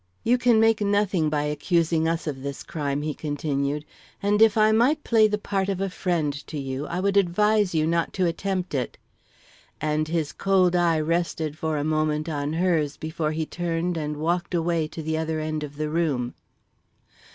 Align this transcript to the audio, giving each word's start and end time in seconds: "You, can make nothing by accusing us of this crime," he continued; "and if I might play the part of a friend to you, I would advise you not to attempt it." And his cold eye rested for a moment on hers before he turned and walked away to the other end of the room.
"You, 0.23 0.39
can 0.39 0.59
make 0.59 0.81
nothing 0.81 1.29
by 1.29 1.43
accusing 1.43 2.07
us 2.07 2.25
of 2.25 2.41
this 2.41 2.63
crime," 2.63 3.03
he 3.03 3.13
continued; 3.13 3.85
"and 4.19 4.41
if 4.41 4.57
I 4.57 4.71
might 4.71 5.03
play 5.03 5.27
the 5.27 5.37
part 5.37 5.69
of 5.69 5.79
a 5.79 5.91
friend 5.91 6.33
to 6.47 6.57
you, 6.57 6.87
I 6.87 6.99
would 6.99 7.17
advise 7.17 7.75
you 7.75 7.85
not 7.85 8.11
to 8.13 8.25
attempt 8.25 8.73
it." 8.73 8.97
And 9.79 10.07
his 10.07 10.31
cold 10.31 10.75
eye 10.75 10.99
rested 10.99 11.55
for 11.55 11.77
a 11.77 11.83
moment 11.83 12.27
on 12.27 12.53
hers 12.53 12.97
before 12.97 13.33
he 13.33 13.45
turned 13.45 13.95
and 13.95 14.17
walked 14.17 14.55
away 14.55 14.87
to 14.87 15.03
the 15.03 15.19
other 15.19 15.39
end 15.39 15.63
of 15.63 15.75
the 15.75 15.87
room. 15.87 16.33